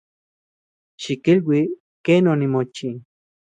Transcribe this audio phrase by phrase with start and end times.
[1.01, 1.61] Xikilui
[2.05, 2.89] ken onimochi.